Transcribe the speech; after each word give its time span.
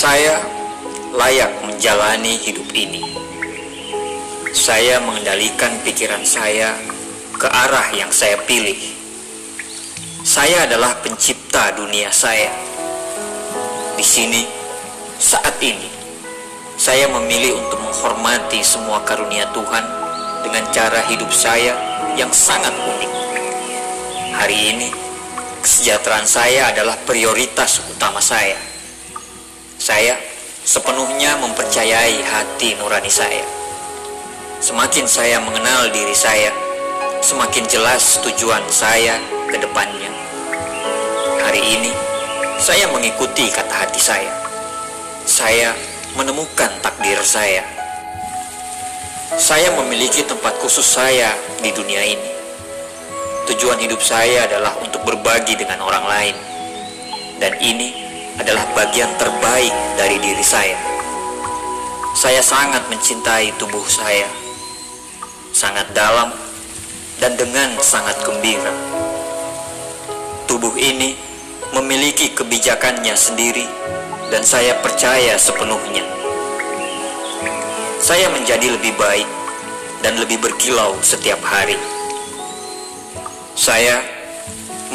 Saya 0.00 0.40
layak 1.12 1.60
menjalani 1.60 2.40
hidup 2.40 2.64
ini. 2.72 3.04
Saya 4.48 4.96
mengendalikan 5.04 5.76
pikiran 5.84 6.24
saya 6.24 6.72
ke 7.36 7.44
arah 7.44 7.92
yang 7.92 8.08
saya 8.08 8.40
pilih. 8.48 8.80
Saya 10.24 10.64
adalah 10.64 10.96
pencipta 11.04 11.76
dunia 11.76 12.08
saya. 12.08 12.48
Di 13.92 14.00
sini, 14.00 14.48
saat 15.20 15.60
ini, 15.60 15.92
saya 16.80 17.04
memilih 17.20 17.60
untuk 17.60 17.84
menghormati 17.84 18.64
semua 18.64 19.04
karunia 19.04 19.52
Tuhan 19.52 19.84
dengan 20.48 20.64
cara 20.72 21.04
hidup 21.12 21.28
saya 21.28 21.76
yang 22.16 22.32
sangat 22.32 22.72
unik. 22.72 23.12
Hari 24.32 24.58
ini, 24.64 24.88
kesejahteraan 25.60 26.24
saya 26.24 26.72
adalah 26.72 26.96
prioritas 27.04 27.84
utama 27.84 28.24
saya. 28.24 28.69
Saya 29.90 30.14
sepenuhnya 30.62 31.34
mempercayai 31.42 32.22
hati 32.22 32.78
nurani 32.78 33.10
saya. 33.10 33.42
Semakin 34.62 35.02
saya 35.02 35.42
mengenal 35.42 35.90
diri 35.90 36.14
saya, 36.14 36.54
semakin 37.18 37.66
jelas 37.66 38.22
tujuan 38.22 38.62
saya 38.70 39.18
ke 39.50 39.58
depannya. 39.58 40.14
Hari 41.42 41.58
ini, 41.58 41.90
saya 42.62 42.86
mengikuti 42.94 43.50
kata 43.50 43.74
hati 43.82 43.98
saya. 43.98 44.30
Saya 45.26 45.74
menemukan 46.14 46.70
takdir 46.86 47.18
saya. 47.26 47.66
Saya 49.42 49.74
memiliki 49.74 50.22
tempat 50.22 50.54
khusus 50.62 50.86
saya 50.86 51.34
di 51.66 51.74
dunia 51.74 52.06
ini. 52.06 52.30
Tujuan 53.50 53.82
hidup 53.82 53.98
saya 53.98 54.46
adalah 54.46 54.70
untuk 54.86 55.02
berbagi 55.02 55.58
dengan 55.58 55.82
orang 55.82 56.06
lain. 56.06 56.36
Dan 57.42 57.58
ini 57.58 57.99
adalah 58.40 58.64
bagian 58.72 59.12
terbaik 59.20 59.72
dari 60.00 60.16
diri 60.16 60.40
saya. 60.40 60.80
Saya 62.16 62.40
sangat 62.40 62.80
mencintai 62.88 63.52
tubuh 63.60 63.84
saya. 63.84 64.24
Sangat 65.52 65.92
dalam 65.92 66.32
dan 67.20 67.36
dengan 67.36 67.76
sangat 67.84 68.16
gembira. 68.24 68.72
Tubuh 70.48 70.72
ini 70.80 71.14
memiliki 71.76 72.32
kebijakannya 72.32 73.12
sendiri 73.12 73.68
dan 74.32 74.40
saya 74.40 74.72
percaya 74.80 75.36
sepenuhnya. 75.36 76.02
Saya 78.00 78.32
menjadi 78.32 78.72
lebih 78.72 78.96
baik 78.96 79.28
dan 80.00 80.16
lebih 80.16 80.40
berkilau 80.40 80.96
setiap 81.04 81.38
hari. 81.44 81.76
Saya 83.52 84.00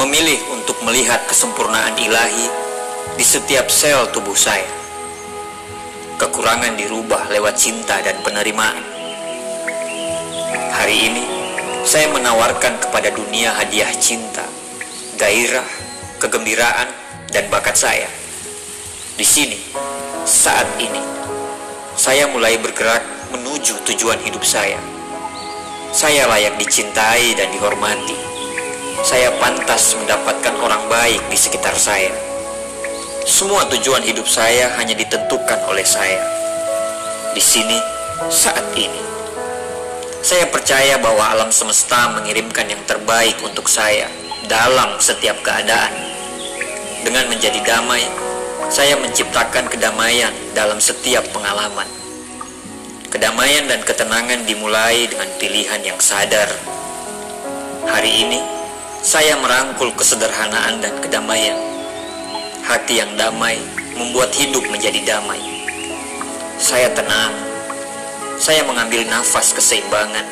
memilih 0.02 0.42
untuk 0.50 0.82
melihat 0.82 1.22
kesempurnaan 1.30 1.94
ilahi 2.02 2.65
di 3.14 3.22
setiap 3.22 3.70
sel 3.70 4.10
tubuh 4.10 4.34
saya. 4.34 4.66
Kekurangan 6.18 6.74
dirubah 6.74 7.30
lewat 7.30 7.54
cinta 7.54 8.02
dan 8.02 8.18
penerimaan. 8.26 8.82
Hari 10.74 10.98
ini, 11.14 11.26
saya 11.86 12.10
menawarkan 12.10 12.82
kepada 12.82 13.14
dunia 13.14 13.54
hadiah 13.54 13.94
cinta, 14.02 14.42
gairah, 15.22 15.70
kegembiraan, 16.18 16.90
dan 17.30 17.46
bakat 17.54 17.78
saya. 17.78 18.10
Di 19.14 19.24
sini, 19.24 19.62
saat 20.26 20.66
ini, 20.82 21.00
saya 21.94 22.26
mulai 22.34 22.58
bergerak 22.58 23.06
menuju 23.30 23.86
tujuan 23.86 24.18
hidup 24.26 24.42
saya. 24.42 24.82
Saya 25.94 26.28
layak 26.28 26.58
dicintai 26.60 27.38
dan 27.38 27.54
dihormati. 27.54 28.18
Saya 29.06 29.30
pantas 29.38 29.96
mendapatkan 29.96 30.56
orang 30.60 30.90
baik 30.90 31.22
di 31.30 31.38
sekitar 31.38 31.78
saya. 31.78 32.25
Semua 33.26 33.66
tujuan 33.74 34.06
hidup 34.06 34.30
saya 34.30 34.70
hanya 34.78 34.94
ditentukan 34.94 35.66
oleh 35.66 35.82
saya. 35.82 36.22
Di 37.34 37.42
sini, 37.42 37.74
saat 38.30 38.62
ini, 38.78 39.02
saya 40.22 40.46
percaya 40.46 41.02
bahwa 41.02 41.34
alam 41.34 41.50
semesta 41.50 42.14
mengirimkan 42.14 42.70
yang 42.70 42.78
terbaik 42.86 43.34
untuk 43.42 43.66
saya 43.66 44.06
dalam 44.46 45.02
setiap 45.02 45.42
keadaan. 45.42 45.90
Dengan 47.02 47.26
menjadi 47.26 47.58
damai, 47.66 48.06
saya 48.70 48.94
menciptakan 49.02 49.74
kedamaian 49.74 50.34
dalam 50.54 50.78
setiap 50.78 51.26
pengalaman. 51.34 51.90
Kedamaian 53.10 53.66
dan 53.66 53.82
ketenangan 53.82 54.46
dimulai 54.46 55.10
dengan 55.10 55.34
pilihan 55.42 55.82
yang 55.82 55.98
sadar. 55.98 56.54
Hari 57.90 58.22
ini, 58.22 58.38
saya 59.02 59.34
merangkul 59.42 59.98
kesederhanaan 59.98 60.78
dan 60.78 60.94
kedamaian. 61.02 61.75
Hati 62.66 62.98
yang 62.98 63.14
damai 63.14 63.62
membuat 63.94 64.34
hidup 64.34 64.66
menjadi 64.74 64.98
damai. 65.06 65.38
Saya 66.58 66.90
tenang. 66.98 67.30
Saya 68.42 68.66
mengambil 68.66 69.06
nafas 69.06 69.54
keseimbangan 69.54 70.26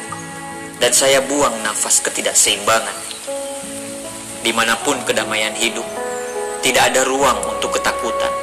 dan 0.82 0.90
saya 0.90 1.22
buang 1.30 1.54
nafas 1.62 2.02
ketidakseimbangan. 2.02 2.98
Di 4.42 4.50
mana 4.50 4.74
pun 4.82 4.98
kedamaian 5.06 5.54
hidup, 5.54 5.86
tidak 6.66 6.90
ada 6.90 7.06
ruang 7.06 7.38
untuk 7.54 7.78
ketakutan. 7.78 8.34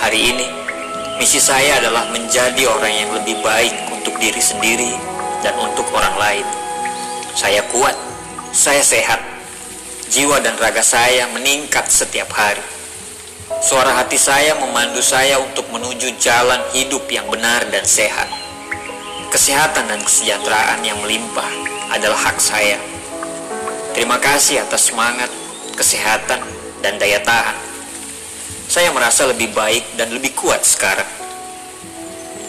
Hari 0.00 0.16
ini, 0.16 0.48
misi 1.20 1.36
saya 1.36 1.76
adalah 1.84 2.08
menjadi 2.08 2.72
orang 2.72 2.94
yang 3.04 3.10
lebih 3.20 3.36
baik 3.44 3.76
untuk 3.92 4.16
diri 4.16 4.40
sendiri 4.40 4.96
dan 5.44 5.52
untuk 5.60 5.84
orang 5.92 6.16
lain. 6.16 6.46
Saya 7.36 7.60
kuat, 7.68 7.92
saya 8.56 8.80
sehat, 8.80 9.20
jiwa 10.10 10.38
dan 10.38 10.54
raga 10.58 10.82
saya 10.82 11.26
meningkat 11.34 11.90
setiap 11.90 12.30
hari. 12.30 12.62
Suara 13.62 13.94
hati 13.98 14.18
saya 14.18 14.54
memandu 14.58 15.02
saya 15.02 15.38
untuk 15.42 15.66
menuju 15.70 16.18
jalan 16.22 16.62
hidup 16.74 17.06
yang 17.10 17.26
benar 17.26 17.66
dan 17.70 17.82
sehat. 17.82 18.30
Kesehatan 19.30 19.90
dan 19.90 20.00
kesejahteraan 20.02 20.86
yang 20.86 20.98
melimpah 21.02 21.50
adalah 21.90 22.18
hak 22.30 22.38
saya. 22.38 22.78
Terima 23.94 24.22
kasih 24.22 24.62
atas 24.62 24.92
semangat, 24.92 25.30
kesehatan, 25.74 26.42
dan 26.84 27.00
daya 27.02 27.18
tahan. 27.26 27.56
Saya 28.66 28.90
merasa 28.94 29.26
lebih 29.26 29.50
baik 29.54 29.98
dan 29.98 30.10
lebih 30.10 30.34
kuat 30.34 30.62
sekarang. 30.62 31.08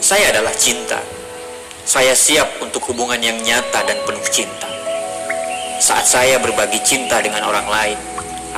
Saya 0.02 0.34
adalah 0.34 0.54
cinta. 0.54 1.02
Saya 1.88 2.14
siap 2.14 2.62
untuk 2.62 2.84
hubungan 2.94 3.22
yang 3.22 3.38
nyata 3.42 3.86
dan 3.86 3.98
penuh 4.06 4.28
cinta. 4.30 4.77
Saat 5.78 6.10
saya 6.10 6.42
berbagi 6.42 6.82
cinta 6.82 7.22
dengan 7.22 7.46
orang 7.46 7.70
lain, 7.70 8.00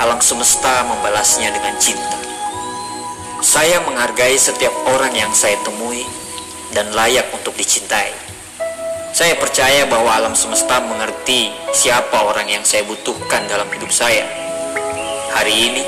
alam 0.00 0.24
semesta 0.24 0.88
membalasnya 0.88 1.52
dengan 1.52 1.76
cinta. 1.76 2.16
Saya 3.44 3.76
menghargai 3.84 4.40
setiap 4.40 4.72
orang 4.88 5.12
yang 5.12 5.28
saya 5.36 5.60
temui 5.60 6.00
dan 6.72 6.88
layak 6.96 7.28
untuk 7.36 7.52
dicintai. 7.60 8.08
Saya 9.12 9.36
percaya 9.36 9.84
bahwa 9.84 10.08
alam 10.16 10.32
semesta 10.32 10.80
mengerti 10.80 11.52
siapa 11.76 12.24
orang 12.24 12.48
yang 12.48 12.64
saya 12.64 12.88
butuhkan 12.88 13.44
dalam 13.52 13.68
hidup 13.68 13.92
saya. 13.92 14.24
Hari 15.36 15.52
ini, 15.52 15.84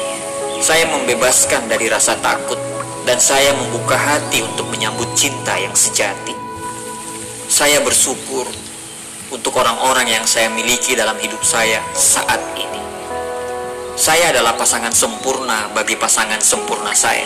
saya 0.61 0.85
membebaskan 0.93 1.65
dari 1.65 1.89
rasa 1.89 2.13
takut 2.21 2.61
dan 3.09 3.17
saya 3.17 3.57
membuka 3.57 3.97
hati 3.97 4.45
untuk 4.45 4.69
menyambut 4.69 5.09
cinta 5.17 5.57
yang 5.57 5.73
sejati. 5.73 6.37
Saya 7.49 7.81
bersyukur 7.81 8.45
untuk 9.33 9.57
orang-orang 9.57 10.13
yang 10.13 10.25
saya 10.29 10.53
miliki 10.53 10.93
dalam 10.93 11.17
hidup 11.17 11.41
saya 11.41 11.81
saat 11.97 12.39
ini. 12.53 12.81
Saya 13.97 14.29
adalah 14.29 14.53
pasangan 14.61 14.93
sempurna 14.93 15.73
bagi 15.73 15.97
pasangan 15.97 16.39
sempurna 16.45 16.93
saya. 16.93 17.25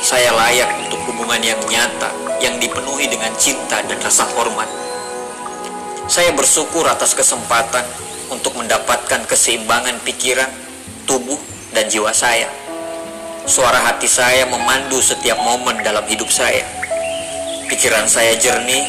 Saya 0.00 0.32
layak 0.32 0.88
untuk 0.88 0.96
hubungan 1.12 1.44
yang 1.44 1.60
nyata, 1.68 2.08
yang 2.40 2.56
dipenuhi 2.56 3.04
dengan 3.04 3.36
cinta 3.36 3.84
dan 3.84 4.00
rasa 4.00 4.24
hormat. 4.32 4.66
Saya 6.08 6.32
bersyukur 6.32 6.88
atas 6.88 7.12
kesempatan 7.12 7.84
untuk 8.32 8.56
mendapatkan 8.56 9.20
keseimbangan 9.28 10.00
pikiran, 10.08 10.48
tubuh, 11.04 11.36
dan 11.76 11.84
jiwa 11.92 12.16
saya. 12.16 12.48
Suara 13.44 13.76
hati 13.84 14.08
saya 14.08 14.48
memandu 14.48 15.04
setiap 15.04 15.36
momen 15.44 15.84
dalam 15.84 16.02
hidup 16.08 16.32
saya. 16.32 16.64
Pikiran 17.68 18.08
saya 18.08 18.34
jernih, 18.40 18.82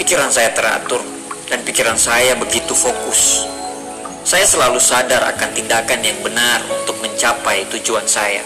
pikiran 0.00 0.32
saya 0.32 0.50
teratur, 0.56 1.15
dan 1.46 1.62
pikiran 1.62 1.98
saya 1.98 2.34
begitu 2.38 2.74
fokus. 2.74 3.46
Saya 4.26 4.42
selalu 4.42 4.82
sadar 4.82 5.22
akan 5.22 5.54
tindakan 5.54 6.02
yang 6.02 6.18
benar 6.18 6.58
untuk 6.66 6.98
mencapai 6.98 7.62
tujuan 7.70 8.02
saya. 8.10 8.42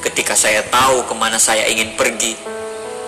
Ketika 0.00 0.32
saya 0.32 0.64
tahu 0.68 1.04
ke 1.04 1.14
mana 1.16 1.36
saya 1.36 1.68
ingin 1.68 1.92
pergi, 1.96 2.32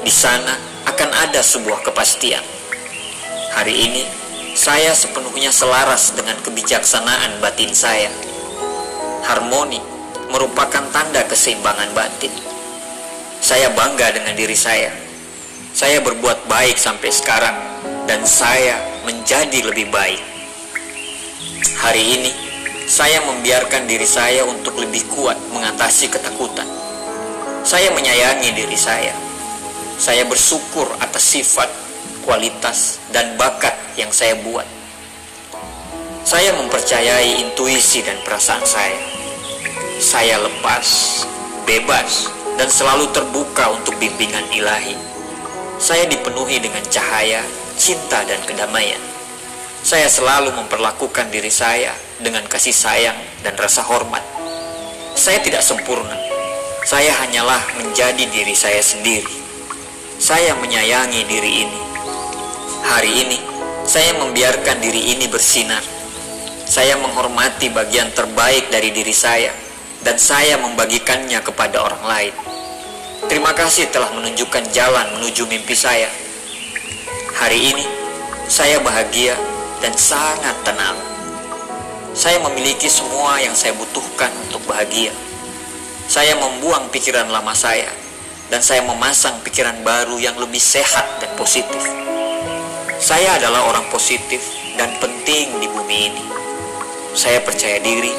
di 0.05 0.13
sana 0.13 0.53
akan 0.85 1.11
ada 1.29 1.41
sebuah 1.41 1.81
kepastian. 1.85 2.45
Hari 3.57 3.73
ini, 3.73 4.05
saya 4.53 4.93
sepenuhnya 4.93 5.49
selaras 5.49 6.13
dengan 6.13 6.37
kebijaksanaan 6.45 7.41
batin 7.41 7.73
saya. 7.73 8.13
Harmoni 9.25 9.81
merupakan 10.29 10.85
tanda 10.93 11.25
keseimbangan 11.25 11.93
batin. 11.97 12.33
Saya 13.41 13.73
bangga 13.73 14.13
dengan 14.13 14.37
diri 14.37 14.57
saya. 14.57 14.93
Saya 15.77 16.01
berbuat 16.01 16.49
baik 16.49 16.81
sampai 16.81 17.13
sekarang, 17.13 17.57
dan 18.07 18.23
saya 18.23 18.79
menjadi 19.03 19.67
lebih 19.67 19.91
baik. 19.91 20.23
Hari 21.83 22.03
ini, 22.19 22.33
saya 22.87 23.19
membiarkan 23.27 23.91
diri 23.91 24.07
saya 24.07 24.47
untuk 24.47 24.79
lebih 24.79 25.03
kuat 25.11 25.35
mengatasi 25.51 26.07
ketakutan. 26.07 26.67
Saya 27.67 27.91
menyayangi 27.91 28.55
diri 28.55 28.79
saya. 28.79 29.11
Saya 29.99 30.23
bersyukur 30.23 30.87
atas 31.03 31.35
sifat, 31.35 31.67
kualitas, 32.23 33.03
dan 33.11 33.35
bakat 33.35 33.75
yang 33.99 34.15
saya 34.15 34.39
buat. 34.39 34.65
Saya 36.23 36.55
mempercayai 36.55 37.43
intuisi 37.43 38.07
dan 38.07 38.19
perasaan 38.23 38.63
saya. 38.63 38.99
Saya 39.99 40.39
lepas, 40.47 40.87
bebas, 41.67 42.31
dan 42.55 42.71
selalu 42.71 43.11
terbuka 43.11 43.75
untuk 43.75 43.99
bimbingan 43.99 44.47
ilahi. 44.55 44.95
Saya 45.83 46.07
dipenuhi 46.07 46.63
dengan 46.63 46.83
cahaya, 46.87 47.43
cinta, 47.77 48.25
dan 48.25 48.41
kedamaian. 48.43 49.01
Saya 49.87 50.11
selalu 50.11 50.51
memperlakukan 50.57 51.31
diri 51.31 51.53
saya 51.53 51.95
dengan 52.19 52.43
kasih 52.51 52.75
sayang 52.75 53.15
dan 53.47 53.55
rasa 53.55 53.87
hormat. 53.87 54.25
Saya 55.15 55.39
tidak 55.41 55.63
sempurna, 55.63 56.17
saya 56.83 57.15
hanyalah 57.23 57.63
menjadi 57.79 58.27
diri 58.31 58.55
saya 58.55 58.83
sendiri. 58.83 59.31
Saya 60.19 60.57
menyayangi 60.59 61.23
diri 61.29 61.69
ini. 61.69 61.81
Hari 62.87 63.13
ini, 63.27 63.39
saya 63.87 64.15
membiarkan 64.19 64.83
diri 64.83 65.15
ini 65.15 65.31
bersinar. 65.31 65.83
Saya 66.67 66.99
menghormati 66.99 67.71
bagian 67.71 68.11
terbaik 68.11 68.71
dari 68.75 68.91
diri 68.91 69.15
saya, 69.15 69.55
dan 70.03 70.19
saya 70.19 70.59
membagikannya 70.59 71.39
kepada 71.43 71.79
orang 71.83 72.03
lain. 72.03 72.35
Terima 73.27 73.51
kasih 73.55 73.91
telah 73.91 74.11
menunjukkan 74.15 74.71
jalan 74.71 75.19
menuju 75.19 75.47
mimpi 75.47 75.75
saya. 75.75 76.11
Hari 77.37 77.69
ini, 77.69 77.85
saya 78.49 78.81
bahagia 78.81 79.37
dan 79.85 79.93
sangat 79.93 80.57
tenang. 80.65 80.97
Saya 82.17 82.41
memiliki 82.41 82.89
semua 82.89 83.37
yang 83.45 83.53
saya 83.53 83.77
butuhkan 83.77 84.33
untuk 84.49 84.65
bahagia. 84.65 85.13
Saya 86.09 86.33
membuang 86.41 86.89
pikiran 86.89 87.29
lama 87.29 87.53
saya 87.53 87.93
dan 88.49 88.65
saya 88.65 88.81
memasang 88.89 89.37
pikiran 89.45 89.85
baru 89.85 90.17
yang 90.17 90.33
lebih 90.41 90.57
sehat 90.57 91.21
dan 91.21 91.29
positif. 91.37 91.85
Saya 93.05 93.37
adalah 93.37 93.69
orang 93.69 93.85
positif 93.93 94.41
dan 94.81 94.97
penting 94.97 95.61
di 95.61 95.69
bumi 95.69 96.09
ini. 96.09 96.25
Saya 97.13 97.45
percaya 97.45 97.77
diri. 97.85 98.17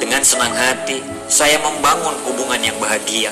Dengan 0.00 0.24
senang 0.24 0.56
hati, 0.56 1.04
saya 1.28 1.60
membangun 1.60 2.16
hubungan 2.24 2.64
yang 2.64 2.80
bahagia. 2.80 3.28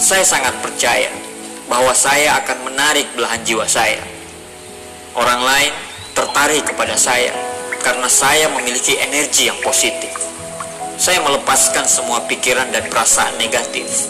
Saya 0.00 0.24
sangat 0.24 0.56
percaya 0.64 1.25
bahwa 1.66 1.92
saya 1.94 2.38
akan 2.42 2.70
menarik 2.70 3.06
belahan 3.14 3.42
jiwa 3.42 3.66
saya. 3.66 4.02
Orang 5.14 5.42
lain 5.42 5.72
tertarik 6.14 6.64
kepada 6.66 6.94
saya 6.94 7.34
karena 7.82 8.06
saya 8.10 8.50
memiliki 8.50 8.98
energi 8.98 9.50
yang 9.50 9.58
positif. 9.62 10.10
Saya 10.96 11.20
melepaskan 11.20 11.84
semua 11.84 12.24
pikiran 12.24 12.72
dan 12.72 12.88
perasaan 12.88 13.36
negatif. 13.36 14.08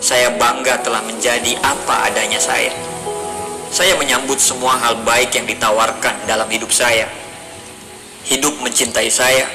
Saya 0.00 0.32
bangga 0.38 0.80
telah 0.80 1.02
menjadi 1.04 1.58
apa 1.60 2.08
adanya 2.08 2.38
saya. 2.40 2.72
Saya 3.70 3.94
menyambut 3.98 4.38
semua 4.38 4.78
hal 4.78 4.98
baik 5.02 5.34
yang 5.36 5.46
ditawarkan 5.46 6.26
dalam 6.26 6.46
hidup 6.50 6.70
saya. 6.70 7.06
Hidup 8.26 8.58
mencintai 8.62 9.10
saya, 9.10 9.46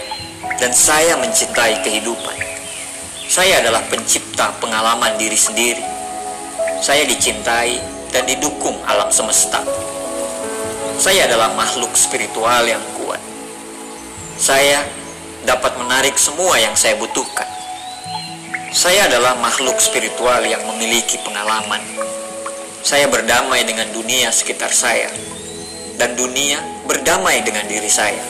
dan 0.60 0.72
saya 0.72 1.20
mencintai 1.20 1.84
kehidupan. 1.84 2.38
Saya 3.26 3.60
adalah 3.60 3.82
pencipta 3.90 4.54
pengalaman 4.62 5.18
diri 5.18 5.36
sendiri. 5.36 5.95
Saya 6.86 7.02
dicintai 7.10 7.82
dan 8.14 8.30
didukung 8.30 8.78
alam 8.86 9.10
semesta. 9.10 9.58
Saya 11.02 11.26
adalah 11.26 11.50
makhluk 11.58 11.90
spiritual 11.98 12.62
yang 12.62 12.86
kuat. 12.94 13.18
Saya 14.38 14.86
dapat 15.50 15.82
menarik 15.82 16.14
semua 16.14 16.62
yang 16.62 16.78
saya 16.78 16.94
butuhkan. 17.02 17.50
Saya 18.70 19.10
adalah 19.10 19.34
makhluk 19.42 19.82
spiritual 19.82 20.46
yang 20.46 20.62
memiliki 20.62 21.18
pengalaman. 21.26 21.82
Saya 22.86 23.10
berdamai 23.10 23.66
dengan 23.66 23.90
dunia 23.90 24.30
sekitar 24.30 24.70
saya, 24.70 25.10
dan 25.98 26.14
dunia 26.14 26.62
berdamai 26.86 27.42
dengan 27.42 27.66
diri 27.66 27.90
saya. 27.90 28.22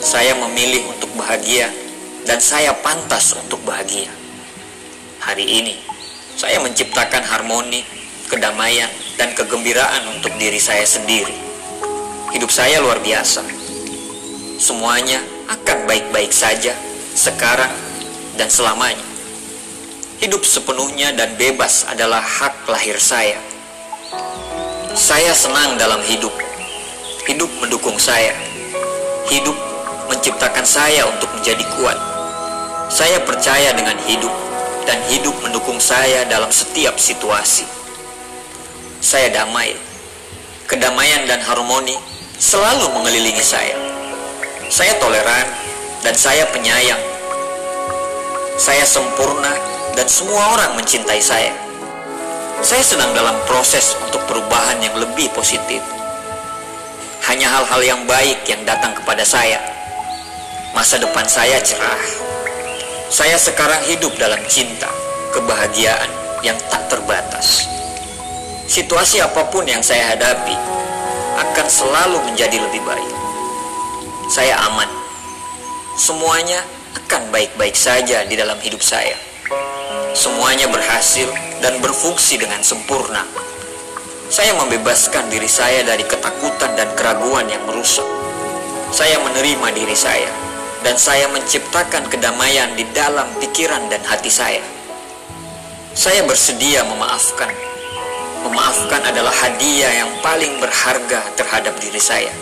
Saya 0.00 0.32
memilih 0.32 0.96
untuk 0.96 1.12
bahagia, 1.12 1.68
dan 2.24 2.40
saya 2.40 2.72
pantas 2.80 3.36
untuk 3.36 3.60
bahagia. 3.68 4.08
Hari 5.20 5.44
ini, 5.44 5.89
saya 6.40 6.56
menciptakan 6.64 7.20
harmoni, 7.20 7.84
kedamaian, 8.24 8.88
dan 9.20 9.36
kegembiraan 9.36 10.08
untuk 10.16 10.32
diri 10.40 10.56
saya 10.56 10.88
sendiri. 10.88 11.36
Hidup 12.32 12.48
saya 12.48 12.80
luar 12.80 12.96
biasa. 13.04 13.44
Semuanya 14.56 15.20
akan 15.52 15.84
baik-baik 15.84 16.32
saja 16.32 16.72
sekarang 17.12 17.68
dan 18.40 18.48
selamanya. 18.48 19.04
Hidup 20.16 20.40
sepenuhnya 20.40 21.12
dan 21.12 21.36
bebas 21.36 21.84
adalah 21.84 22.24
hak 22.24 22.64
lahir 22.72 22.96
saya. 22.96 23.36
Saya 24.96 25.36
senang 25.36 25.76
dalam 25.76 26.00
hidup. 26.08 26.32
Hidup 27.28 27.52
mendukung 27.60 28.00
saya. 28.00 28.32
Hidup 29.28 29.56
menciptakan 30.08 30.64
saya 30.64 31.04
untuk 31.04 31.28
menjadi 31.36 31.68
kuat. 31.76 32.00
Saya 32.88 33.20
percaya 33.28 33.76
dengan 33.76 34.00
hidup 34.08 34.49
dan 34.86 34.98
hidup 35.08 35.34
mendukung 35.44 35.80
saya 35.80 36.24
dalam 36.28 36.48
setiap 36.52 36.96
situasi. 36.96 37.64
Saya 39.00 39.32
damai. 39.32 39.72
Kedamaian 40.68 41.26
dan 41.26 41.42
harmoni 41.42 41.98
selalu 42.38 42.88
mengelilingi 42.94 43.42
saya. 43.42 43.74
Saya 44.70 44.94
toleran 45.02 45.48
dan 46.06 46.14
saya 46.14 46.46
penyayang. 46.54 47.00
Saya 48.60 48.84
sempurna 48.84 49.50
dan 49.98 50.06
semua 50.06 50.54
orang 50.54 50.78
mencintai 50.78 51.18
saya. 51.18 51.52
Saya 52.60 52.84
sedang 52.84 53.16
dalam 53.16 53.34
proses 53.48 53.96
untuk 54.04 54.20
perubahan 54.28 54.78
yang 54.84 54.92
lebih 55.00 55.32
positif. 55.32 55.80
Hanya 57.24 57.48
hal-hal 57.48 57.80
yang 57.80 58.00
baik 58.04 58.44
yang 58.44 58.60
datang 58.68 58.92
kepada 58.92 59.24
saya. 59.24 59.58
Masa 60.76 61.00
depan 61.00 61.24
saya 61.24 61.56
cerah. 61.64 61.98
Saya 63.10 63.34
sekarang 63.34 63.82
hidup 63.90 64.14
dalam 64.22 64.38
cinta, 64.46 64.86
kebahagiaan 65.34 66.06
yang 66.46 66.54
tak 66.70 66.86
terbatas. 66.86 67.66
Situasi 68.70 69.18
apa 69.18 69.50
pun 69.50 69.66
yang 69.66 69.82
saya 69.82 70.14
hadapi 70.14 70.54
akan 71.42 71.66
selalu 71.66 72.22
menjadi 72.30 72.62
lebih 72.62 72.78
baik 72.86 73.10
saya 74.30 74.54
aman. 74.62 74.86
Semuanya 75.98 76.62
akan 76.94 77.34
baik-baik 77.34 77.74
saja 77.74 78.22
di 78.22 78.38
dalam 78.38 78.54
hidup 78.62 78.78
saya. 78.78 79.18
Semuanya 80.14 80.70
berhasil 80.70 81.26
dan 81.58 81.82
berfungsi 81.82 82.38
dengan 82.38 82.62
sempurna. 82.62 83.26
Saya 84.30 84.54
membebaskan 84.54 85.26
diri 85.34 85.50
saya 85.50 85.82
dari 85.82 86.06
ketakutan 86.06 86.78
dan 86.78 86.94
keraguan 86.94 87.50
yang 87.50 87.66
merusak. 87.66 88.06
Saya 88.94 89.18
menerima 89.18 89.74
diri 89.74 89.98
saya 89.98 90.49
dan 90.80 90.96
saya 90.96 91.28
menciptakan 91.28 92.08
kedamaian 92.08 92.72
di 92.76 92.88
dalam 92.96 93.28
pikiran 93.40 93.88
dan 93.92 94.00
hati 94.04 94.32
saya. 94.32 94.62
Saya 95.92 96.24
bersedia 96.24 96.86
memaafkan. 96.86 97.50
Memaafkan 98.40 99.04
adalah 99.04 99.34
hadiah 99.34 99.92
yang 100.00 100.10
paling 100.24 100.56
berharga 100.62 101.20
terhadap 101.36 101.76
diri 101.76 102.00
saya. 102.00 102.32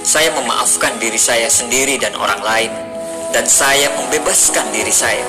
Saya 0.00 0.32
memaafkan 0.32 0.96
diri 0.96 1.20
saya 1.20 1.52
sendiri 1.52 2.00
dan 2.00 2.16
orang 2.16 2.40
lain, 2.40 2.72
dan 3.36 3.44
saya 3.44 3.92
membebaskan 4.00 4.64
diri 4.72 4.94
saya. 4.94 5.26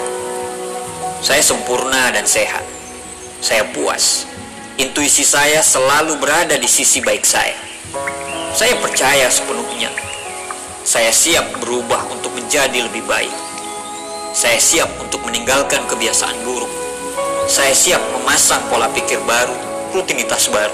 Saya 1.20 1.44
sempurna 1.44 2.16
dan 2.16 2.24
sehat. 2.24 2.64
Saya 3.44 3.68
puas. 3.76 4.26
Intuisi 4.80 5.28
saya 5.28 5.60
selalu 5.60 6.18
berada 6.24 6.56
di 6.56 6.70
sisi 6.72 7.04
baik 7.04 7.28
saya. 7.28 7.58
Saya 8.56 8.80
percaya 8.80 9.28
sepenuhnya. 9.28 9.92
Saya 10.82 11.14
siap 11.14 11.62
berubah 11.62 12.10
untuk 12.10 12.34
menjadi 12.34 12.82
lebih 12.90 13.06
baik. 13.06 13.30
Saya 14.34 14.58
siap 14.58 14.90
untuk 14.98 15.22
meninggalkan 15.30 15.86
kebiasaan 15.86 16.42
buruk. 16.42 16.74
Saya 17.46 17.70
siap 17.70 18.02
memasang 18.18 18.66
pola 18.66 18.90
pikir 18.90 19.22
baru, 19.30 19.54
rutinitas 19.94 20.50
baru. 20.50 20.74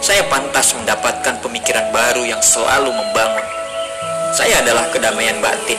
Saya 0.00 0.24
pantas 0.32 0.72
mendapatkan 0.72 1.44
pemikiran 1.44 1.92
baru 1.92 2.24
yang 2.24 2.40
selalu 2.40 2.88
membangun. 2.88 3.44
Saya 4.32 4.64
adalah 4.64 4.88
kedamaian 4.88 5.36
batin. 5.44 5.76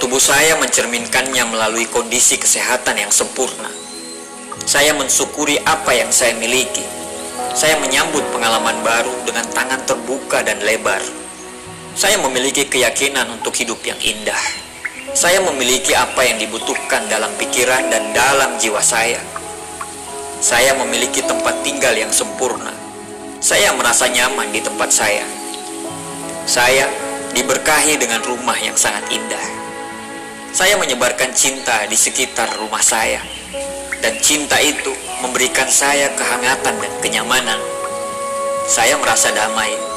Tubuh 0.00 0.20
saya 0.20 0.56
mencerminkannya 0.56 1.44
melalui 1.52 1.84
kondisi 1.92 2.40
kesehatan 2.40 2.96
yang 2.96 3.12
sempurna. 3.12 3.68
Saya 4.64 4.96
mensyukuri 4.96 5.60
apa 5.60 5.92
yang 5.92 6.08
saya 6.08 6.32
miliki. 6.40 6.88
Saya 7.52 7.76
menyambut 7.84 8.24
pengalaman 8.32 8.80
baru 8.80 9.12
dengan 9.28 9.44
tangan 9.52 9.84
terbuka 9.84 10.40
dan 10.40 10.56
lebar. 10.64 11.25
Saya 11.96 12.20
memiliki 12.20 12.68
keyakinan 12.68 13.26
untuk 13.32 13.56
hidup 13.56 13.80
yang 13.82 13.96
indah. 14.04 14.44
Saya 15.16 15.40
memiliki 15.40 15.96
apa 15.96 16.28
yang 16.28 16.36
dibutuhkan 16.36 17.08
dalam 17.08 17.32
pikiran 17.40 17.88
dan 17.88 18.12
dalam 18.12 18.60
jiwa 18.60 18.84
saya. 18.84 19.18
Saya 20.44 20.76
memiliki 20.76 21.24
tempat 21.24 21.64
tinggal 21.64 21.96
yang 21.96 22.12
sempurna 22.12 22.86
saya 23.46 23.70
merasa 23.78 24.10
nyaman 24.10 24.50
di 24.50 24.58
tempat 24.58 24.90
saya. 24.90 25.22
Saya 26.50 26.90
diberkahi 27.30 27.94
dengan 27.94 28.18
rumah 28.26 28.58
yang 28.58 28.74
sangat 28.74 29.06
indah. 29.06 29.46
Saya 30.50 30.74
menyebarkan 30.80 31.30
cinta 31.30 31.86
di 31.86 31.94
sekitar 31.94 32.58
rumah 32.58 32.82
saya. 32.82 33.22
Dan 34.02 34.18
cinta 34.18 34.58
itu 34.58 34.90
memberikan 35.22 35.70
saya 35.70 36.10
kehangatan 36.18 36.74
dan 36.74 36.92
kenyamanan. 36.98 37.60
Saya 38.66 38.98
merasa 38.98 39.30
damai. 39.30 39.95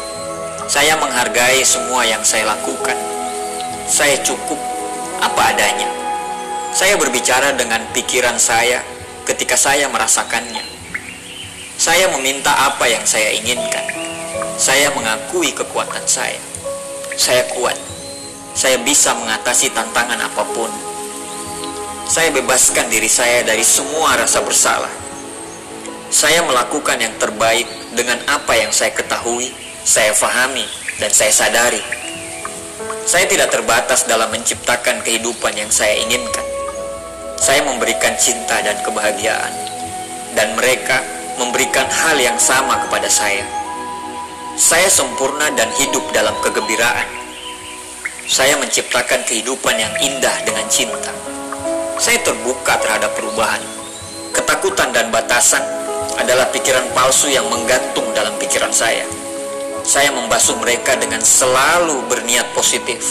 Saya 0.70 0.94
menghargai 1.02 1.66
semua 1.66 2.06
yang 2.06 2.22
saya 2.22 2.46
lakukan. 2.46 2.94
Saya 3.90 4.22
cukup 4.22 4.62
apa 5.18 5.50
adanya. 5.50 5.90
Saya 6.78 6.94
berbicara 6.94 7.58
dengan 7.58 7.82
pikiran 7.90 8.38
saya 8.38 8.86
ketika 9.26 9.58
saya 9.58 9.90
merasakannya. 9.90 10.62
Saya 11.74 12.14
meminta 12.14 12.54
apa 12.54 12.86
yang 12.86 13.02
saya 13.02 13.34
inginkan. 13.34 13.82
Saya 14.62 14.94
mengakui 14.94 15.50
kekuatan 15.58 16.06
saya. 16.06 16.38
Saya 17.18 17.50
kuat. 17.58 17.74
Saya 18.54 18.78
bisa 18.86 19.18
mengatasi 19.18 19.74
tantangan 19.74 20.22
apa 20.22 20.46
pun. 20.54 20.70
Saya 22.06 22.30
bebaskan 22.30 22.94
diri 22.94 23.10
saya 23.10 23.42
dari 23.42 23.66
semua 23.66 24.14
rasa 24.22 24.46
bersalah. 24.46 24.94
Saya 26.14 26.46
melakukan 26.46 27.02
yang 27.02 27.18
terbaik 27.18 27.66
dengan 27.98 28.22
apa 28.30 28.54
yang 28.54 28.70
saya 28.70 28.94
ketahui, 28.94 29.50
saya 29.90 30.14
fahami, 30.14 30.70
dan 31.02 31.10
saya 31.10 31.34
sadari. 31.34 31.82
Saya 33.10 33.26
tidak 33.26 33.50
terbatas 33.50 34.06
dalam 34.06 34.30
menciptakan 34.30 35.02
kehidupan 35.02 35.58
yang 35.58 35.74
saya 35.74 35.98
inginkan. 36.06 36.46
Saya 37.42 37.66
memberikan 37.66 38.14
cinta 38.22 38.62
dan 38.62 38.78
kebahagiaan, 38.86 39.50
dan 40.38 40.54
mereka 40.54 41.02
memberikan 41.42 41.90
hal 41.90 42.22
yang 42.22 42.38
sama 42.38 42.86
kepada 42.86 43.10
saya. 43.10 43.42
Saya 44.62 44.86
sempurna 44.94 45.50
dan 45.58 45.74
hidup 45.82 46.06
dalam 46.14 46.38
kegembiraan. 46.46 47.10
Saya 48.30 48.62
menciptakan 48.62 49.26
kehidupan 49.26 49.74
yang 49.74 49.94
indah 50.06 50.38
dengan 50.46 50.70
cinta. 50.70 51.10
Saya 51.98 52.22
terbuka 52.22 52.78
terhadap 52.78 53.18
perubahan. 53.18 53.66
Ketakutan 54.38 54.94
dan 54.94 55.10
batasan 55.10 55.66
adalah 56.22 56.46
pikiran 56.54 56.86
palsu 56.94 57.34
yang 57.34 57.50
menggantung 57.50 58.06
dalam 58.14 58.38
pikiran 58.38 58.70
saya. 58.70 59.19
Saya 59.90 60.14
membasuh 60.14 60.54
mereka 60.62 60.94
dengan 61.02 61.18
selalu 61.18 62.06
berniat 62.06 62.46
positif. 62.54 63.02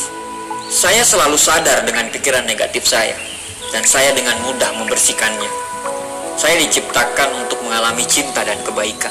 Saya 0.70 1.02
selalu 1.02 1.34
sadar 1.34 1.82
dengan 1.82 2.06
pikiran 2.06 2.46
negatif 2.46 2.86
saya, 2.86 3.18
dan 3.74 3.82
saya 3.82 4.14
dengan 4.14 4.38
mudah 4.46 4.78
membersihkannya. 4.78 5.50
Saya 6.38 6.54
diciptakan 6.62 7.34
untuk 7.42 7.58
mengalami 7.66 8.06
cinta 8.06 8.46
dan 8.46 8.62
kebaikan. 8.62 9.10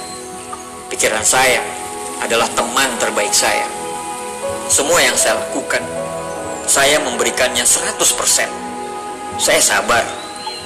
Pikiran 0.88 1.28
saya 1.28 1.60
adalah 2.24 2.48
teman 2.56 2.88
terbaik 3.04 3.36
saya. 3.36 3.68
Semua 4.72 5.04
yang 5.04 5.20
saya 5.20 5.36
lakukan, 5.36 5.84
saya 6.72 7.04
memberikannya 7.04 7.68
100%. 7.68 8.48
Saya 9.44 9.60
sabar. 9.60 10.08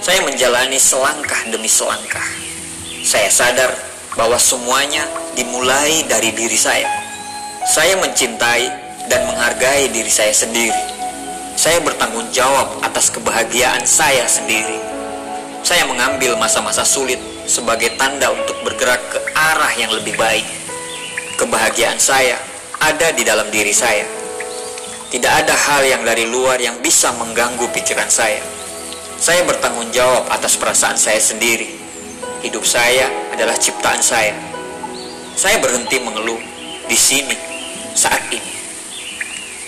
Saya 0.05 0.22
menjalani 0.22 0.77
selangkah 0.77 1.50
demi 1.50 1.65
selangkah. 1.65 2.29
Saya 3.01 3.25
sadar 3.34 3.90
bahwa 4.15 4.36
semuanya 4.36 5.08
dimulai 5.39 6.03
dari 6.08 6.36
diri 6.36 6.60
saya. 6.60 6.88
Saya 7.63 7.96
mencintai 8.01 8.65
dan 9.08 9.24
menghargai 9.27 9.88
diri 9.91 10.12
saya 10.12 10.34
sendiri. 10.36 10.75
Saya 11.56 11.80
bertanggung 11.84 12.27
jawab 12.34 12.82
atas 12.82 13.13
kebahagiaan 13.13 13.86
saya 13.86 14.25
sendiri. 14.25 14.82
Saya 15.62 15.86
mengambil 15.86 16.36
masa-masa 16.41 16.82
sulit 16.82 17.22
sebagai 17.46 17.94
tanda 17.96 18.34
untuk 18.34 18.58
bergerak 18.65 19.00
ke 19.13 19.20
arah 19.38 19.72
yang 19.77 19.94
lebih 19.94 20.18
baik. 20.18 20.44
Kebahagiaan 21.38 22.01
saya 22.01 22.36
ada 22.82 23.13
di 23.13 23.22
dalam 23.22 23.48
diri 23.53 23.72
saya. 23.72 24.03
Tidak 25.12 25.34
ada 25.44 25.53
hal 25.53 25.84
yang 25.86 26.01
dari 26.08 26.25
luar 26.25 26.58
yang 26.58 26.80
bisa 26.82 27.13
mengganggu 27.20 27.68
pikiran 27.75 28.10
saya. 28.10 28.41
Saya 29.22 29.46
bertanggung 29.46 29.94
jawab 29.94 30.25
atas 30.34 30.58
perasaan 30.58 30.98
saya 30.98 31.22
sendiri. 31.22 31.77
Hidup 32.41 32.65
saya 32.65 33.06
adalah 33.41 33.57
ciptaan 33.57 33.98
saya. 33.98 34.38
Saya 35.33 35.57
berhenti 35.57 35.98
mengeluh 35.98 36.38
di 36.86 36.93
sini 36.93 37.33
saat 37.98 38.21
ini. 38.29 38.53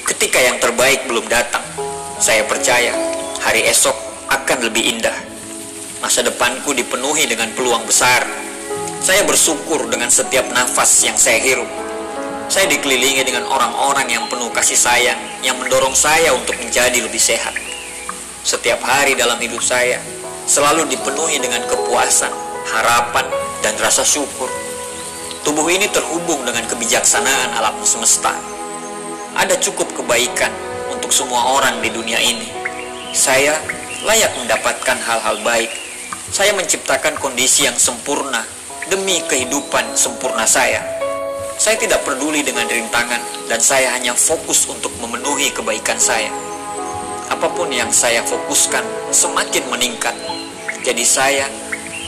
Ketika 0.06 0.38
yang 0.38 0.62
terbaik 0.62 1.10
belum 1.10 1.25
datang, 1.25 1.65
saya 2.22 2.46
percaya 2.46 2.94
hari 3.42 3.65
esok 3.65 3.98
akan 4.30 4.70
lebih 4.70 4.94
indah. 4.94 5.18
Masa 6.06 6.22
depanku 6.22 6.77
dipenuhi 6.77 7.25
dengan 7.25 7.50
peluang 7.58 7.82
besar. 7.89 8.22
Saya 9.01 9.25
bersyukur 9.25 9.89
dengan 9.89 10.13
setiap 10.13 10.53
nafas 10.53 10.94
yang 11.01 11.18
saya 11.18 11.42
hirup. 11.42 11.68
Saya 12.53 12.70
dikelilingi 12.70 13.25
dengan 13.25 13.50
orang-orang 13.50 14.06
yang 14.06 14.30
penuh 14.30 14.53
kasih 14.53 14.77
sayang 14.77 15.18
yang 15.42 15.58
mendorong 15.58 15.98
saya 15.98 16.30
untuk 16.30 16.53
menjadi 16.62 17.01
lebih 17.01 17.18
sehat. 17.18 17.58
Setiap 18.46 18.86
hari 18.86 19.18
dalam 19.18 19.42
hidup 19.42 19.65
saya 19.65 19.98
selalu 20.46 20.86
dipenuhi 20.94 21.42
dengan 21.42 21.65
kepuasan, 21.65 22.30
harapan, 22.70 23.25
dan 23.63 23.74
rasa 23.79 24.03
syukur. 24.03 24.51
Tubuh 25.48 25.65
ini 25.72 25.88
terhubung 25.89 26.43
dengan 26.43 26.67
kebijaksanaan 26.67 27.55
alam 27.55 27.79
semesta. 27.88 28.36
Ada 29.39 29.58
cukup 29.63 29.89
kebaikan 29.96 30.51
untuk 30.91 31.10
semua 31.10 31.58
orang 31.58 31.79
di 31.79 31.89
dunia 31.89 32.20
ini. 32.20 32.51
Saya 33.15 33.55
layak 34.03 34.36
mendapatkan 34.38 35.00
hal-hal 35.00 35.39
baik. 35.41 35.72
Saya 36.29 36.51
menciptakan 36.53 37.17
kondisi 37.17 37.63
yang 37.65 37.79
sempurna 37.79 38.43
demi 38.91 39.24
kehidupan 39.25 39.96
sempurna 39.96 40.43
saya. 40.43 40.84
Saya 41.58 41.79
tidak 41.79 42.03
peduli 42.03 42.43
dengan 42.43 42.67
rintangan 42.67 43.48
dan 43.48 43.63
saya 43.63 43.96
hanya 43.96 44.12
fokus 44.12 44.67
untuk 44.67 44.91
memenuhi 45.00 45.50
kebaikan 45.55 45.96
saya 45.96 46.29
apa 47.34 47.50
pun 47.50 47.67
yang 47.74 47.89
saya 47.89 48.22
fokuskan 48.22 48.86
semakin 49.10 49.65
meningkat. 49.74 50.13
Jadi 50.86 51.01
saya 51.01 51.50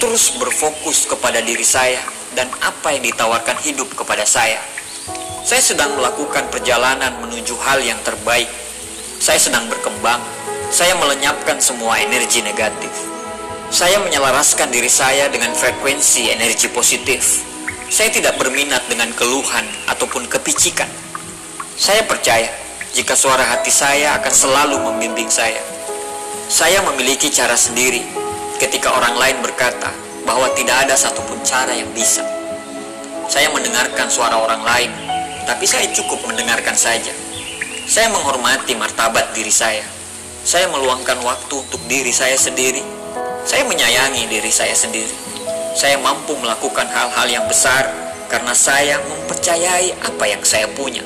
terus 0.06 0.38
berfokus 0.38 1.10
kepada 1.10 1.42
diri 1.42 1.66
saya 1.66 1.98
dan 2.38 2.46
apa 2.62 2.94
yang 2.94 3.10
ditawarkan 3.10 3.58
hidup 3.66 3.90
kepada 3.98 4.22
saya. 4.22 4.62
Saya 5.42 5.58
sedang 5.58 5.98
melakukan 5.98 6.46
perjalanan 6.54 7.10
menuju 7.26 7.58
hal 7.66 7.82
yang 7.82 7.98
terbaik. 8.06 8.46
Saya 9.18 9.42
sedang 9.42 9.66
berkembang. 9.66 10.22
Saya 10.70 10.94
melenyapkan 11.02 11.58
semua 11.58 11.98
energi 11.98 12.46
negatif. 12.46 12.94
Saya 13.74 13.98
menyelaraskan 13.98 14.70
diri 14.70 14.94
saya 14.94 15.26
dengan 15.34 15.58
frekuensi 15.58 16.30
energi 16.30 16.70
positif. 16.70 17.42
Saya 17.90 18.14
tidak 18.14 18.38
berminat 18.38 18.86
dengan 18.86 19.10
keluhan 19.18 19.66
ataupun 19.90 20.30
kepicikan. 20.30 20.90
Saya 21.82 22.06
percaya 22.06 22.54
jika 22.94 23.18
suara 23.18 23.42
hati 23.42 23.74
saya 23.74 24.22
akan 24.22 24.34
selalu 24.38 24.78
membimbing 24.86 25.34
saya. 25.34 25.66
Saya 26.46 26.86
memiliki 26.94 27.34
cara 27.34 27.58
sendiri 27.58 28.25
ketika 28.58 28.92
orang 28.96 29.16
lain 29.20 29.38
berkata 29.44 29.92
bahwa 30.24 30.48
tidak 30.56 30.88
ada 30.88 30.96
satupun 30.96 31.38
cara 31.44 31.76
yang 31.76 31.90
bisa. 31.92 32.24
Saya 33.28 33.50
mendengarkan 33.52 34.08
suara 34.08 34.38
orang 34.38 34.62
lain, 34.62 34.92
tapi 35.46 35.66
saya 35.68 35.90
cukup 35.92 36.22
mendengarkan 36.30 36.74
saja. 36.78 37.12
Saya 37.86 38.10
menghormati 38.10 38.74
martabat 38.74 39.34
diri 39.38 39.54
saya. 39.54 39.86
Saya 40.46 40.70
meluangkan 40.70 41.22
waktu 41.26 41.54
untuk 41.58 41.82
diri 41.90 42.14
saya 42.14 42.38
sendiri. 42.38 42.82
Saya 43.46 43.66
menyayangi 43.66 44.30
diri 44.30 44.50
saya 44.50 44.74
sendiri. 44.74 45.14
Saya 45.78 46.02
mampu 46.02 46.34
melakukan 46.38 46.86
hal-hal 46.90 47.28
yang 47.30 47.46
besar 47.46 47.86
karena 48.30 48.54
saya 48.58 49.02
mempercayai 49.06 49.94
apa 50.02 50.26
yang 50.26 50.42
saya 50.42 50.66
punya. 50.74 51.02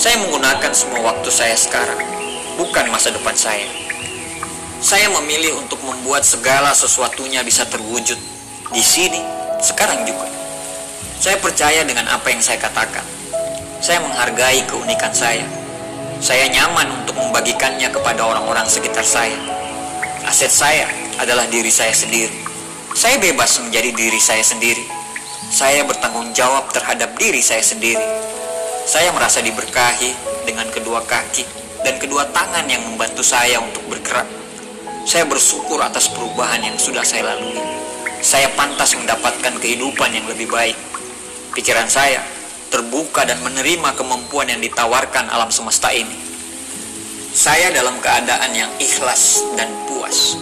Saya 0.00 0.16
menggunakan 0.22 0.72
semua 0.72 1.12
waktu 1.12 1.28
saya 1.28 1.54
sekarang, 1.54 2.00
bukan 2.56 2.88
masa 2.88 3.12
depan 3.12 3.36
saya. 3.36 3.89
Saya 4.80 5.12
memilih 5.12 5.60
untuk 5.60 5.76
membuat 5.84 6.24
segala 6.24 6.72
sesuatunya 6.72 7.44
bisa 7.44 7.68
terwujud 7.68 8.16
di 8.72 8.80
sini, 8.80 9.20
sekarang 9.60 10.08
juga. 10.08 10.24
Saya 11.20 11.36
percaya 11.36 11.84
dengan 11.84 12.08
apa 12.08 12.32
yang 12.32 12.40
saya 12.40 12.56
katakan. 12.56 13.04
Saya 13.84 14.00
menghargai 14.00 14.64
keunikan 14.64 15.12
saya. 15.12 15.44
Saya 16.24 16.48
nyaman 16.48 17.04
untuk 17.04 17.12
membagikannya 17.12 17.92
kepada 17.92 18.24
orang-orang 18.24 18.64
sekitar 18.72 19.04
saya. 19.04 19.36
Aset 20.24 20.48
saya 20.48 20.88
adalah 21.20 21.44
diri 21.52 21.68
saya 21.68 21.92
sendiri. 21.92 22.32
Saya 22.96 23.20
bebas 23.20 23.60
menjadi 23.60 23.92
diri 23.92 24.16
saya 24.16 24.40
sendiri. 24.40 24.88
Saya 25.52 25.84
bertanggung 25.84 26.32
jawab 26.32 26.72
terhadap 26.72 27.12
diri 27.20 27.44
saya 27.44 27.60
sendiri. 27.60 28.00
Saya 28.88 29.12
merasa 29.12 29.44
diberkahi 29.44 30.16
dengan 30.48 30.72
kedua 30.72 31.04
kaki 31.04 31.44
dan 31.84 32.00
kedua 32.00 32.24
tangan 32.32 32.64
yang 32.64 32.80
membantu 32.80 33.20
saya 33.20 33.60
untuk 33.60 33.84
bergerak. 33.92 34.39
Saya 35.08 35.24
bersyukur 35.24 35.80
atas 35.80 36.12
perubahan 36.12 36.60
yang 36.60 36.76
sudah 36.76 37.00
saya 37.00 37.32
lalui. 37.32 37.56
Saya 38.20 38.52
pantas 38.52 38.92
mendapatkan 38.92 39.56
kehidupan 39.56 40.12
yang 40.12 40.28
lebih 40.28 40.52
baik. 40.52 40.76
Pikiran 41.56 41.88
saya 41.88 42.20
terbuka 42.70 43.26
dan 43.26 43.40
menerima 43.42 43.96
kemampuan 43.96 44.48
yang 44.48 44.60
ditawarkan 44.60 45.26
alam 45.32 45.48
semesta 45.48 45.90
ini. 45.90 46.14
Saya 47.30 47.70
dalam 47.70 47.96
keadaan 48.02 48.52
yang 48.52 48.70
ikhlas 48.82 49.40
dan 49.56 49.70
puas. 49.86 50.36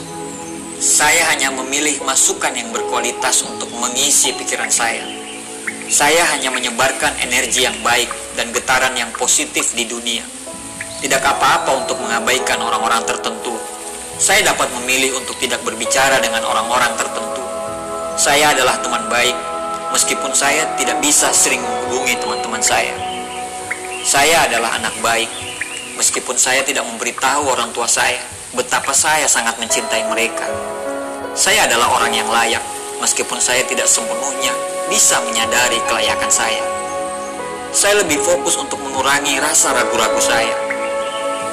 Saya 0.79 1.27
hanya 1.35 1.51
memilih 1.51 1.99
masukan 2.07 2.55
yang 2.55 2.71
berkualitas 2.71 3.43
untuk 3.43 3.67
mengisi 3.77 4.31
pikiran 4.31 4.71
saya. 4.71 5.03
Saya 5.91 6.23
hanya 6.37 6.55
menyebarkan 6.55 7.19
energi 7.19 7.67
yang 7.67 7.75
baik 7.83 8.09
dan 8.39 8.55
getaran 8.55 8.95
yang 8.95 9.11
positif 9.19 9.75
di 9.75 9.91
dunia. 9.91 10.23
Tidak 11.03 11.19
apa-apa 11.19 11.83
untuk 11.83 11.99
mengabaikan 11.99 12.63
orang-orang 12.63 13.03
tertentu. 13.03 13.58
Saya 14.19 14.43
dapat 14.51 14.67
memilih 14.83 15.15
untuk 15.15 15.39
tidak 15.39 15.63
berbicara 15.63 16.19
dengan 16.19 16.43
orang-orang 16.43 16.91
tertentu. 16.99 17.39
Saya 18.19 18.51
adalah 18.51 18.75
teman 18.83 19.07
baik, 19.07 19.35
meskipun 19.95 20.35
saya 20.35 20.67
tidak 20.75 20.99
bisa 20.99 21.31
sering 21.31 21.63
menghubungi 21.63 22.19
teman-teman 22.19 22.59
saya. 22.59 22.99
Saya 24.03 24.51
adalah 24.51 24.75
anak 24.75 24.99
baik, 25.07 25.31
meskipun 25.95 26.35
saya 26.35 26.67
tidak 26.67 26.83
memberitahu 26.83 27.47
orang 27.47 27.71
tua 27.71 27.87
saya 27.87 28.19
betapa 28.59 28.91
saya 28.91 29.31
sangat 29.31 29.55
mencintai 29.63 30.11
mereka. 30.11 30.51
Saya 31.39 31.71
adalah 31.71 31.95
orang 31.95 32.11
yang 32.11 32.27
layak, 32.27 32.63
meskipun 32.99 33.39
saya 33.39 33.63
tidak 33.71 33.87
sepenuhnya 33.87 34.51
bisa 34.91 35.23
menyadari 35.23 35.79
kelayakan 35.87 36.33
saya. 36.33 36.65
Saya 37.71 38.03
lebih 38.03 38.19
fokus 38.19 38.59
untuk 38.59 38.83
mengurangi 38.83 39.39
rasa 39.39 39.79
ragu-ragu 39.79 40.19
saya. 40.19 40.57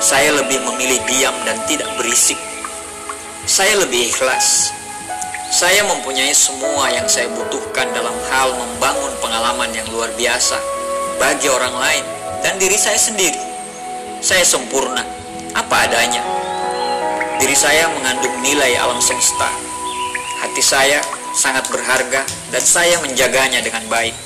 Saya 0.01 0.33
lebih 0.33 0.65
memilih 0.65 0.97
diam 1.05 1.35
dan 1.45 1.61
tidak 1.69 1.93
berisik. 2.01 2.39
Saya 3.45 3.77
lebih 3.77 4.09
ikhlas. 4.09 4.73
Saya 5.53 5.85
mempunyai 5.85 6.33
semua 6.33 6.89
yang 6.89 7.05
saya 7.05 7.29
butuhkan 7.29 7.93
dalam 7.93 8.17
hal 8.33 8.57
membangun 8.57 9.13
pengalaman 9.21 9.69
yang 9.69 9.85
luar 9.93 10.09
biasa 10.17 10.57
bagi 11.21 11.45
orang 11.53 11.77
lain 11.77 12.03
dan 12.41 12.57
diri 12.57 12.73
saya 12.73 12.97
sendiri. 12.97 13.37
Saya 14.17 14.41
sempurna, 14.41 15.05
apa 15.53 15.85
adanya. 15.85 16.25
Diri 17.37 17.53
saya 17.53 17.85
mengandung 17.93 18.33
nilai 18.41 18.81
alam 18.81 18.97
semesta. 18.97 19.53
Hati 20.41 20.65
saya 20.65 21.05
sangat 21.37 21.69
berharga 21.69 22.25
dan 22.49 22.63
saya 22.65 22.97
menjaganya 23.05 23.61
dengan 23.61 23.85
baik. 23.85 24.17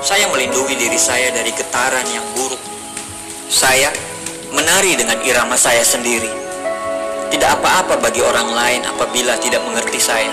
Saya 0.00 0.32
melindungi 0.32 0.80
diri 0.80 0.96
saya 0.96 1.28
dari 1.28 1.52
getaran 1.52 2.08
yang 2.08 2.24
buruk. 2.32 2.60
Saya 3.52 3.92
menari 4.56 4.96
dengan 4.96 5.20
irama 5.20 5.60
saya 5.60 5.84
sendiri. 5.84 6.47
Tidak 7.28 7.50
apa-apa 7.60 8.00
bagi 8.00 8.24
orang 8.24 8.48
lain 8.56 8.80
apabila 8.88 9.36
tidak 9.36 9.60
mengerti 9.68 10.00
saya. 10.00 10.32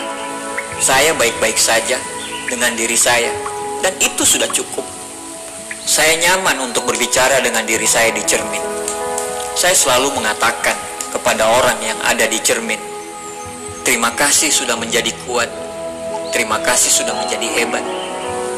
Saya 0.79 1.11
baik-baik 1.15 1.59
saja 1.59 1.99
dengan 2.47 2.71
diri 2.75 2.95
saya, 2.95 3.31
dan 3.83 3.91
itu 3.99 4.23
sudah 4.23 4.47
cukup. 4.51 4.83
Saya 5.85 6.17
nyaman 6.17 6.71
untuk 6.71 6.89
berbicara 6.89 7.43
dengan 7.45 7.61
diri 7.61 7.85
saya 7.85 8.09
di 8.09 8.23
cermin. 8.25 8.63
Saya 9.53 9.77
selalu 9.77 10.17
mengatakan 10.17 10.73
kepada 11.13 11.45
orang 11.45 11.77
yang 11.79 11.99
ada 12.03 12.25
di 12.25 12.41
cermin, 12.41 12.81
"Terima 13.85 14.09
kasih 14.17 14.49
sudah 14.49 14.73
menjadi 14.73 15.13
kuat. 15.23 15.47
Terima 16.33 16.57
kasih 16.59 16.89
sudah 16.89 17.13
menjadi 17.13 17.47
hebat." 17.59 17.85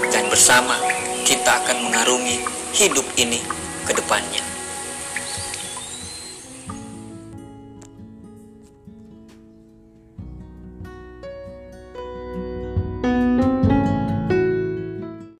Dan 0.08 0.32
bersama 0.32 0.80
kita 1.28 1.60
akan 1.68 1.92
mengarungi 1.92 2.40
hidup 2.72 3.06
ini 3.20 3.44
ke 3.84 3.92
depannya. 3.92 4.47